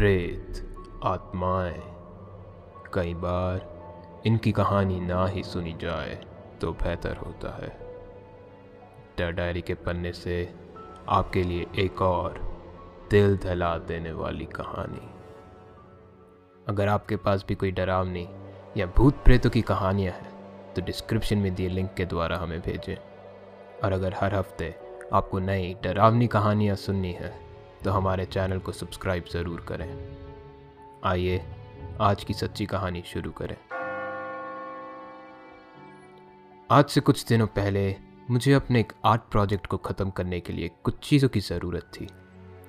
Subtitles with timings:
[0.00, 1.80] प्रेत, आत्माएँ।
[2.94, 6.14] कई बार इनकी कहानी ना ही सुनी जाए
[6.60, 7.68] तो बेहतर होता है।
[9.18, 10.54] डर डायरी के पन्ने से
[11.08, 12.38] आपके लिए एक और
[13.10, 15.08] दिल दहला देने वाली कहानी।
[16.68, 18.28] अगर आपके पास भी कोई डरावनी
[18.76, 22.96] या भूत प्रेतों की कहानियाँ हैं तो डिस्क्रिप्शन में दिए लिंक के द्वारा हमें भेजें।
[23.84, 24.74] और अगर हर हफ़्ते
[25.12, 27.49] आपको नई डरावनी कहानियाँ सुननी है
[27.84, 29.88] तो हमारे चैनल को सब्सक्राइब ज़रूर करें।
[31.04, 31.42] आइए,
[32.00, 33.56] आज की सच्ची कहानी शुरू करें।
[36.70, 37.94] आज से कुछ दिनों पहले
[38.30, 42.08] मुझे अपने एक आर्ट प्रोजेक्ट को ख़त्म करने के लिए कुछ चीज़ों की ज़रूरत थी।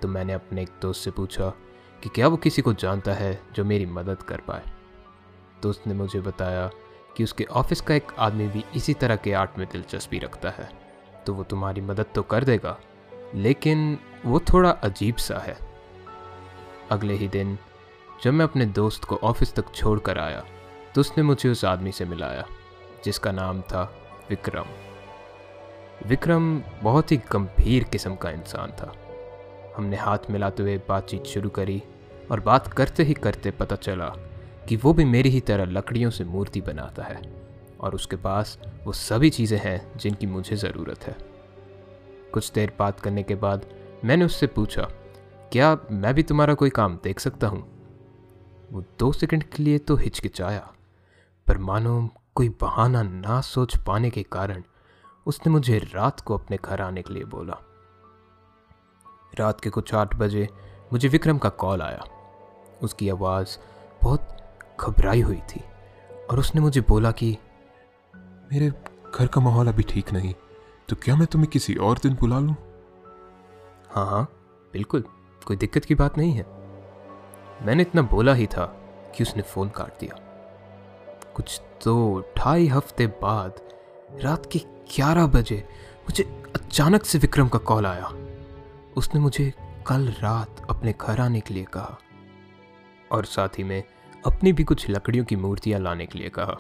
[0.02, 1.50] तो मैंने अपने एक दोस्त से पूछा
[2.04, 4.64] कि क्या वो किसी को जानता है जो मेरी मदद कर पाए।
[5.64, 6.70] दोस्त ने मुझे बताया
[7.18, 10.70] कि उसके ऑफ़िस का एक आदमी भी इसी तरह के आर्ट में दिलचस्पी रखता है।
[11.26, 12.78] तो वो तुम्हारी मदद तो कर देगा,
[13.36, 15.58] लेकिन वो थोड़ा अजीब सा है।
[16.92, 17.58] अगले ही दिन,
[18.24, 20.44] जब मैं अपने दोस्त को ऑफ़िस तक छोड़ कर आया
[20.96, 22.46] तो उसने मुझे उस आदमी से मिलाया,
[23.06, 23.84] जिसका नाम था
[24.30, 24.66] विक्रम।
[26.08, 28.94] विक्रम बहुत ही गंभीर किस्म का इंसान था।
[29.78, 31.82] हमने हाथ मिलाते हुए बातचीत शुरू करी
[32.32, 34.08] और बात करते ही करते पता चला
[34.70, 37.22] कि वो भी मेरी ही तरह लकड़ियों से मूर्ति बनाता है
[37.80, 41.16] और उसके पास वो सभी चीज़ें हैं जिनकी मुझे ज़रूरत है।
[42.34, 43.66] कुछ देर बात करने के बाद
[44.06, 44.82] मैंने उससे पूछा,
[45.52, 47.62] क्या मैं भी तुम्हारा कोई काम देख सकता हूँ?
[48.72, 50.68] वो दो सेकंड के लिए तो हिचकिचाया,
[51.48, 54.64] पर मानो कोई बहाना ना सोच पाने के कारण
[55.26, 57.58] उसने मुझे रात को अपने घर आने के लिए बोला।
[59.40, 60.48] रात के कुछ आठ बजे
[60.94, 62.04] मुझे विक्रम का कॉल आया।
[62.84, 63.58] उसकी आवाज़
[64.04, 64.38] बहुत
[64.82, 65.64] घबराई हुई थी
[66.30, 67.38] और उसने मुझे बोला कि,
[68.54, 68.72] मेरे
[69.16, 70.34] घर का माहौल अभी ठीक नहीं
[70.90, 72.56] तो क्या मैं तुम्हें किसी और दिन बुला लूँ?
[73.92, 74.24] हाँ हाँ
[74.74, 75.04] बिल्कुल,
[75.46, 76.46] कोई दिक्कत की बात नहीं है।
[77.66, 78.66] मैंने इतना बोला ही था
[79.16, 80.20] कि उसने फ़ोन काट दिया।
[81.36, 83.60] कुछ तो ढाई हफ़्ते बाद,
[84.24, 84.60] रात के
[84.96, 85.58] ग्यारह बजे,
[86.00, 86.24] मुझे
[86.56, 88.12] अचानक से विक्रम का कॉल आया।
[88.98, 89.54] उसने मुझे
[89.88, 91.98] कल रात अपने घर आने के लिए कहा
[93.12, 93.84] और साथ ही में
[94.26, 96.58] अपनी भी कुछ लकड़ियों की मूर्तियाँ लाने के लिए कहा,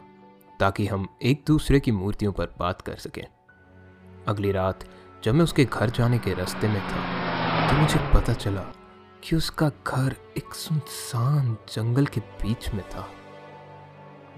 [0.60, 3.26] ताकि हम एक दूसरे की मूर्तियों पर बात कर सकें।
[4.28, 4.84] अगली रात,
[5.24, 7.21] जब मैं उसके घर जाने के रास्ते में था
[7.72, 8.62] तो मुझे पता चला
[9.24, 13.08] कि उसका घर एक सुनसान जंगल के बीच में था।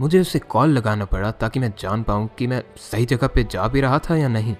[0.01, 3.67] मुझे उसे कॉल लगाना पड़ा ताकि मैं जान पाऊँ कि मैं सही जगह पे जा
[3.67, 4.55] भी रहा था या नहीं।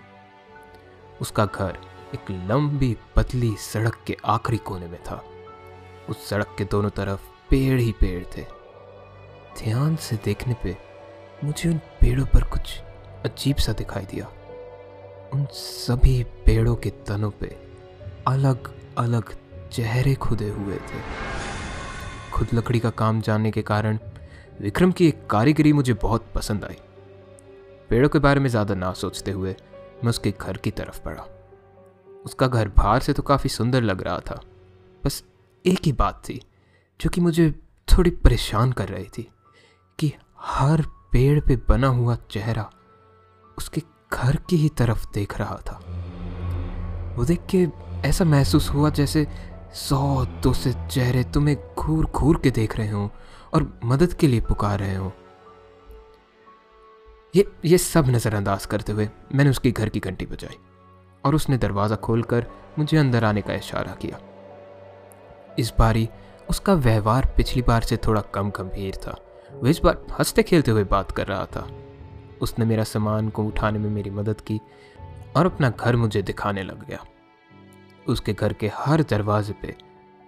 [1.22, 1.78] उसका घर
[2.14, 5.24] एक लंबी पतली सड़क के आखिरी कोने में था।
[6.10, 8.42] उस सड़क के दोनों तरफ़ पेड़ ही पेड़ थे।
[9.64, 10.78] ध्यान से देखने पे
[11.44, 12.80] मुझे उन पेड़ों पर कुछ
[13.26, 14.26] अजीब सा दिखाई दिया।
[15.34, 17.63] उन सभी पेड़ों के तनों पे
[18.28, 19.34] अलग अलग
[19.72, 21.02] चेहरे खुदे हुए थे।
[22.32, 23.98] खुद लकड़ी का काम जानने के कारण
[24.62, 26.78] विक्रम की एक कारीगरी मुझे बहुत पसंद आई।
[27.90, 29.56] पेड़ों के बारे में ज़्यादा ना सोचते हुए
[30.04, 31.26] मैं उसके घर की तरफ़ बढ़ा।
[32.26, 34.40] उसका घर बाहर से तो काफ़ी सुंदर लग रहा था।
[35.04, 35.24] बस
[35.66, 36.40] एक ही बात थी,
[37.00, 37.50] जो कि मुझे
[37.88, 39.28] थोड़ी परेशान कर रही थी,
[40.00, 40.12] कि
[40.42, 42.70] हर पेड़ पे बना हुआ चेहरा
[43.58, 43.82] उसके
[44.14, 45.80] घर की ही तरफ़ देख रहा था।
[47.16, 47.66] वो देख के
[48.06, 49.28] ऐसा महसूस हुआ जैसे
[49.74, 53.10] सौ दो से चेहरे तुम्हें घूर घूर के देख रहे हों
[53.54, 55.12] और मदद के लिए पुकार रहे हों।
[57.36, 60.58] ये ये सब नज़रअंदाज करते हुए मैंने उसके घर की घंटी बजाई
[61.24, 62.46] और उसने दरवाज़ा खोलकर
[62.80, 64.20] मुझे अंदर आने का इशारा किया।
[65.60, 66.10] इस बारी
[66.50, 69.16] उसका व्यवहार पिछली बार से थोड़ा कम गंभीर था।
[69.54, 71.68] वो इस बार हँसते खेलते हुए बात कर रहा था।
[72.42, 74.60] उसने मेरा सामान को उठाने में मेरी मदद की
[75.36, 77.04] और अपना घर मुझे दिखाने लग गया।
[78.08, 79.76] उसके घर के हर दरवाजे पे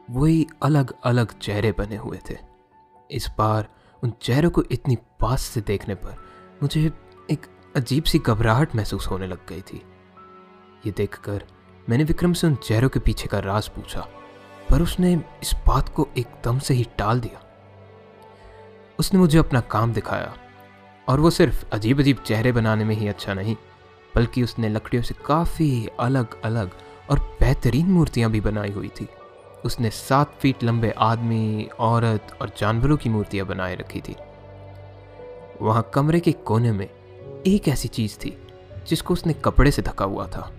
[0.08, 2.38] वही अलग अलग चेहरे बने हुए थे।
[3.10, 3.68] इस बार
[4.04, 6.16] उन चेहरों को इतनी पास से देखने पर
[6.64, 6.82] मुझे
[7.32, 9.82] एक अजीब सी घबराहट महसूस होने लग गई थी।
[10.86, 11.44] ये देखकर
[11.90, 14.08] मैंने विक्रम से उन चेहरों के पीछे का राज पूछा,
[14.70, 17.42] पर उसने इस बात को एकदम से ही टाल दिया।
[19.00, 20.34] उसने मुझे अपना काम दिखाया,
[21.08, 23.56] और वो सिर्फ़ अजीब अजीब चेहरे बनाने में ही अच्छा नहीं,
[24.16, 26.72] बल्कि उसने लकड़ियों से काफ़ी अलग अलग
[27.10, 29.08] और बेहतरीन मूर्तियाँ भी बनाई हुई थी।
[29.66, 34.16] उसने सात फीट लंबे आदमी, औरत और जानवरों की मूर्तियाँ बनाए रखी थी।
[35.62, 36.90] वहाँ कमरे के कोने में
[37.48, 38.38] एक ऐसी चीज़ थी,
[38.88, 40.52] जिसको उसने कपड़े से ढका हुआ था।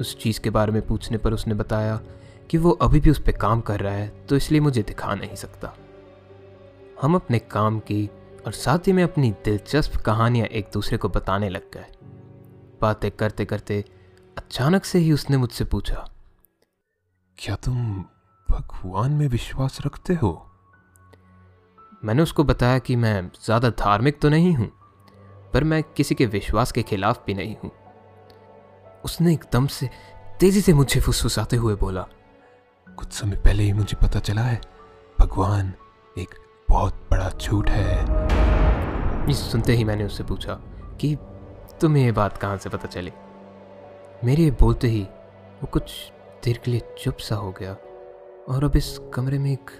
[0.00, 2.00] उस चीज़ के बारे में पूछने पर उसने बताया
[2.50, 5.34] कि वो अभी भी उस पर काम कर रहा है तो इसलिए मुझे दिखा नहीं
[5.34, 5.74] सकता।
[7.02, 8.10] हम अपने काम की
[8.46, 11.86] और साथ ही में अपनी दिलचस्प कहानियाँ एक दूसरे को बताने लग गए।
[12.80, 13.84] बातें करते करते
[14.38, 16.08] अचानक से ही उसने मुझसे पूछा,
[17.38, 18.04] क्या तुम
[18.48, 20.30] भगवान में विश्वास रखते हो?
[22.02, 24.70] मैंने उसको बताया कि मैं ज़्यादा धार्मिक तो नहीं हूँ,
[25.54, 27.70] पर मैं किसी के विश्वास के खिलाफ भी नहीं हूँ।
[29.04, 29.88] उसने एकदम से
[30.40, 32.06] तेज़ी से मुझे फुसफुसाते हुए बोला,
[32.88, 34.60] कुछ समय पहले ही मुझे पता चला है,
[35.18, 35.74] भगवान
[36.16, 36.34] एक
[36.68, 40.54] बहुत बड़ा झूठ है। सुनते ही मैंने उससे पूछा
[41.00, 41.16] कि,
[41.80, 43.12] तुम्हें ये बात कहाँ से पता चली?
[44.24, 45.02] मेरे बोलते ही
[45.62, 46.12] वो कुछ
[46.44, 47.72] देर के लिए चुप सा हो गया
[48.48, 49.70] और अब इस कमरे में एक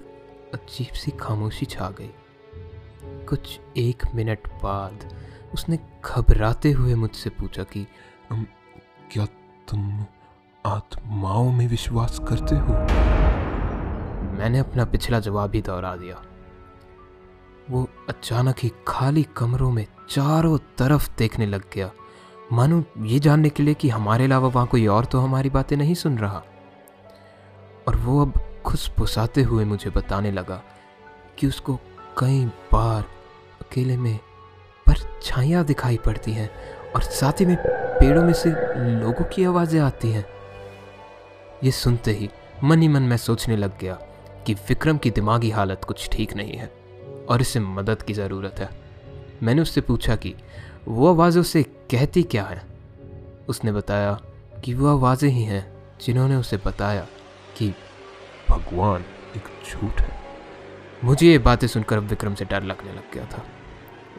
[0.55, 2.11] अजीब सी खामोशी छा गई।
[3.29, 5.14] कुछ एक मिनट बाद
[5.55, 7.87] उसने घबराते हुए मुझसे पूछा कि
[9.11, 9.26] क्या
[9.69, 10.06] तुम
[10.67, 12.73] आत्माओं में विश्वास करते हो?
[14.38, 16.23] मैंने अपना पिछला जवाब ही दोहरा दिया।
[17.70, 21.91] वो अचानक ही खाली कमरों में चारों तरफ़ देखने लग गया।
[22.52, 25.94] मानो ये जानने के लिए कि हमारे अलावा वहाँ कोई और तो हमारी बातें नहीं
[25.94, 26.42] सुन रहा।
[27.88, 28.32] और वो अब
[28.66, 30.62] खुशपुसाते हुए मुझे बताने लगा
[31.38, 31.78] कि उसको
[32.18, 33.02] कई बार
[33.60, 34.16] अकेले में
[34.86, 36.50] परछाइयाँ दिखाई पड़ती हैं
[36.96, 37.56] और साथ ही में
[38.00, 38.50] पेड़ों में से
[39.00, 40.24] लोगों की आवाज़ें आती हैं।
[41.64, 42.28] ये सुनते ही
[42.64, 43.94] मन ही मन मैं सोचने लग गया
[44.46, 46.72] कि विक्रम की दिमागी हालत कुछ ठीक नहीं है
[47.28, 48.70] और इसे मदद की ज़रूरत है।
[49.42, 50.34] मैंने उससे पूछा कि
[50.88, 52.62] वो आवाज़ें उसे कहती क्या है?
[53.49, 54.20] उसने बताया
[54.64, 57.06] कि वो आवाज़ें ही हैं जिन्होंने उसे बताया
[57.56, 57.75] कि
[58.50, 59.05] भगवान
[59.37, 60.19] एक झूठ है।
[61.05, 63.44] मुझे ये बातें सुनकर विक्रम से डर लगने लग गया था।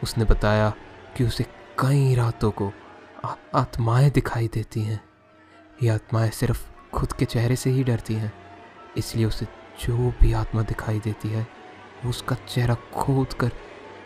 [0.02, 0.72] उसने बताया
[1.16, 1.44] कि उसे
[1.78, 2.72] कई रातों को
[3.54, 5.04] आत्माएँ दिखाई देती हैं।
[5.82, 8.32] ये आत्माएँ सिर्फ़ खुद के चेहरे से ही डरती हैं।
[8.96, 9.46] इसलिए उसे
[9.80, 11.46] जो भी आत्मा दिखाई देती है,
[12.04, 13.48] वो उसका चेहरा खोद कर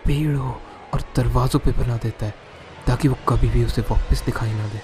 [0.04, 0.52] पेड़ों
[0.94, 2.43] और दरवाज़ों पे बना देता है।
[2.86, 4.80] ताकि वो कभी भी उसे वापस दिखाई ना दे।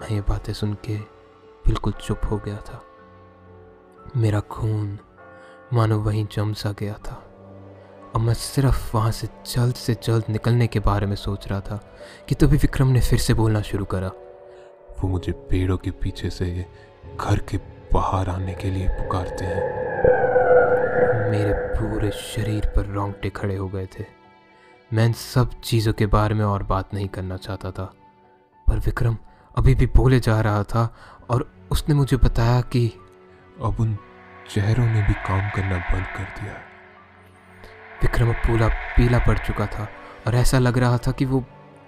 [0.00, 0.96] मैं ये बातें सुन के
[1.66, 2.82] बिल्कुल चुप हो गया था।
[4.16, 4.98] मेरा खून
[5.72, 7.14] मानो वहीं जम सा गया था।
[8.14, 11.94] अब मैं सिर्फ़ वहाँ से जल्द से जल्द निकलने के बारे में सोच रहा था
[12.28, 14.08] कि तभी विक्रम ने फिर से बोलना शुरू करा।
[15.00, 16.66] वो मुझे पेड़ों के पीछे से
[17.20, 17.56] घर के
[17.92, 19.90] बाहर आने के लिए पुकारते हैं।
[21.30, 24.19] मेरे पूरे शरीर पर रोंगटे खड़े हो गए थे।
[24.92, 27.84] मैं इन सब चीज़ों के बारे में और बात नहीं करना चाहता था।
[28.68, 29.16] पर विक्रम
[29.58, 30.96] अभी भी बोले जा रहा था
[31.30, 32.92] और उसने मुझे बताया कि
[33.62, 33.98] अब उन
[34.54, 36.52] चेहरों ने भी काम करना बंद कर दिया
[38.02, 39.88] विक्रम अब पूरा पीला पड़ चुका था
[40.26, 41.44] और ऐसा लग रहा था कि वो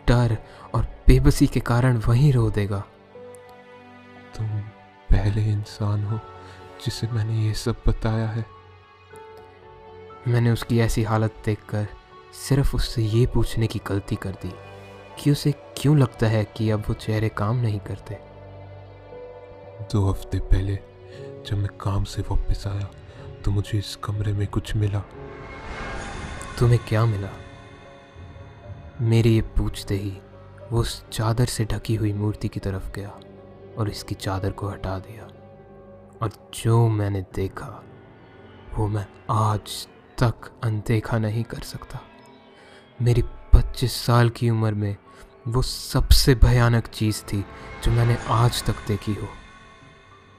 [0.09, 0.39] डर
[0.75, 2.85] और बेबसी के कारण वहीं रो देगा।
[4.37, 4.47] तुम
[5.11, 6.21] पहले इंसान हो
[6.85, 8.47] जिसे मैंने ये सब बताया है।
[10.29, 11.89] मैंने उसकी ऐसी हालत देखकर
[12.33, 14.53] सिर्फ़ उससे ये पूछने की गलती कर दी
[15.19, 18.19] कि उसे क्यों लगता है कि अब वो चेहरे काम नहीं करते।
[19.93, 20.79] दो हफ़्ते पहले
[21.47, 22.89] जब मैं काम से वापस आया
[23.45, 25.03] तो मुझे इस कमरे में कुछ मिला।
[26.59, 27.29] तुम्हें क्या मिला?
[29.01, 30.11] मेरे ये पूछते ही
[30.73, 33.11] वो उस चादर से ढकी हुई मूर्ति की तरफ़ गया
[33.79, 35.25] और इसकी चादर को हटा दिया।
[36.23, 37.83] और जो मैंने देखा
[38.75, 39.87] वो मैं आज
[40.23, 42.01] तक अनदेखा नहीं कर सकता।
[43.03, 43.23] मेरी
[43.55, 44.97] 25 साल की उम्र में
[45.49, 47.45] वो सबसे भयानक चीज़ थी
[47.85, 49.29] जो मैंने आज तक देखी हो।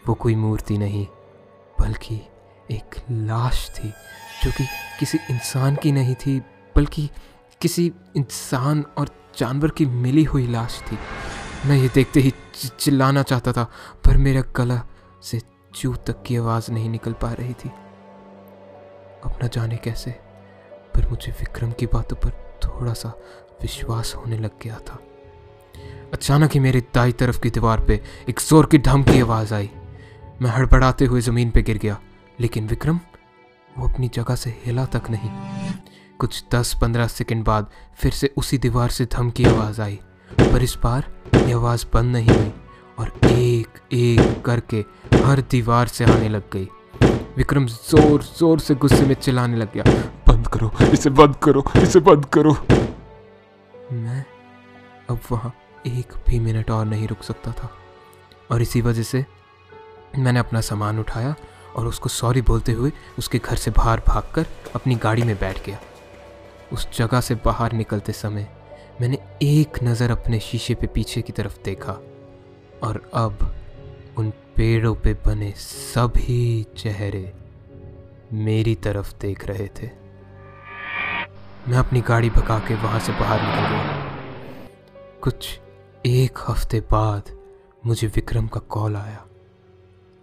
[0.08, 1.08] वो कोई मूर्ति नहीं,
[1.80, 2.22] बल्कि
[2.72, 3.90] एक लाश थी,
[4.44, 4.66] जो कि
[5.00, 6.40] किसी इंसान की नहीं थी,
[6.76, 7.10] बल्कि
[7.62, 11.00] किसी इंसान और जानवर की मिली हुई लाश थी।
[11.66, 12.34] मैं ये देखते ही
[12.80, 13.64] चिल्लाना चाहता था,
[14.06, 14.82] पर मेरा गला
[15.24, 15.42] से
[15.76, 17.70] चू तक की आवाज़ नहीं निकल पा रही थी।
[19.26, 20.12] अब न जाने कैसे,
[20.96, 23.10] पर मुझे विक्रम की बातों पर थोड़ा सा
[23.62, 25.00] विश्वास होने लग गया था।
[26.13, 29.70] अचानक ही मेरी दाई तरफ़ की दीवार पे एक ज़ोर की ढम की आवाज़ आई।
[30.41, 32.00] मैं हड़बड़ाते हुए ज़मीन पे गिर गया,
[32.39, 33.00] लेकिन विक्रम,
[33.77, 35.29] वो अपनी जगह से हिला तक नहीं।
[36.20, 40.00] कुछ दस पंद्रह सेकंड बाद फिर से उसी दीवार से धमकी आवाज़ आई,
[40.32, 42.51] पर इस बार ये आवाज़ बंद नहीं हुई
[43.00, 44.84] और एक एक करके
[45.25, 46.67] हर दीवार से आने लग गई।
[47.38, 49.84] विक्रम ज़ोर ज़ोर से गुस्से में चिल्लाने लग गया।
[50.44, 52.52] बंद करो, इसे बंद करो, इसे बंद करो।
[53.94, 54.24] मैं
[55.10, 55.54] अब वहाँ
[55.88, 57.70] एक भी मिनट और नहीं रुक सकता था।
[58.52, 59.26] और इसी वजह से
[60.18, 61.36] मैंने अपना सामान उठाया
[61.76, 64.46] और उसको सॉरी बोलते हुए उसके घर से बाहर भागकर
[64.76, 65.80] अपनी गाड़ी में बैठ गया।
[66.74, 68.48] उस जगह से बाहर निकलते समय
[69.02, 72.00] मैंने एक नज़र अपने शीशे पे पीछे की तरफ़ देखा
[72.84, 73.52] और अब
[74.18, 77.34] उन पेड़ों पे बने सभी चेहरे
[78.34, 80.03] मेरी तरफ़ देख रहे थे।
[81.67, 85.48] मैं अपनी गाड़ी भगा के वहाँ से बाहर निकल गया। कुछ
[86.05, 87.29] एक हफ़्ते बाद
[87.86, 89.24] मुझे विक्रम का कॉल आया।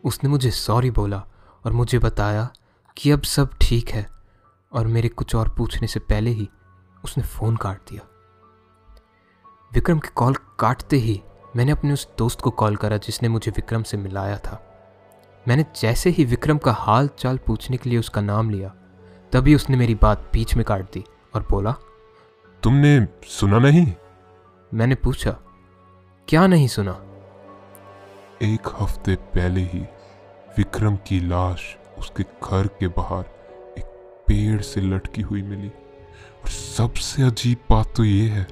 [0.05, 1.23] उसने मुझे सॉरी बोला
[1.65, 2.49] और मुझे बताया
[2.97, 4.07] कि अब सब ठीक है
[4.73, 6.49] और मेरे कुछ और पूछने से पहले ही
[7.05, 8.03] उसने फ़ोन काट दिया।
[9.73, 11.21] विक्रम की कॉल काटते ही
[11.57, 14.61] मैंने अपने उस दोस्त को कॉल करा जिसने मुझे विक्रम से मिलाया था।
[15.47, 18.69] मैंने जैसे ही विक्रम का हाल चाल पूछने के लिए उसका नाम लिया,
[19.33, 21.05] तभी उसने मेरी बात बीच में काट दी।
[21.35, 21.73] और बोला
[22.63, 23.93] तुमने सुना नहीं?
[24.75, 25.31] मैंने पूछा
[26.29, 26.93] क्या नहीं सुना?
[28.43, 29.81] एक हफ़्ते पहले ही
[30.59, 33.25] विक्रम की लाश उसके घर के बाहर
[33.79, 33.85] एक
[34.27, 35.69] पेड़ से लटकी हुई मिली।
[36.43, 38.47] और सबसे अजीब बात तो यह है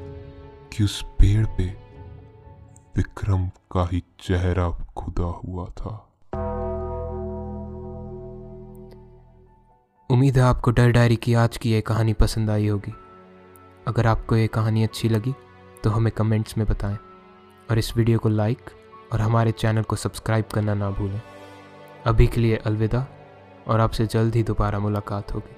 [0.72, 1.64] कि उस पेड़ पे
[2.96, 6.07] विक्रम का ही चेहरा खुदा हुआ था।
[10.10, 12.92] उम्मीद है आपको डर डायरी की आज की यह कहानी पसंद आई होगी।
[13.86, 15.34] अगर आपको ये कहानी अच्छी लगी
[15.84, 16.96] तो हमें कमेंट्स में बताएँ।
[17.70, 18.70] और इस वीडियो को लाइक
[19.12, 21.20] और हमारे चैनल को सब्सक्राइब करना ना भूलें।
[22.06, 23.06] अभी के लिए अलविदा,
[23.66, 25.56] और आपसे जल्द ही दोबारा मुलाकात होगी।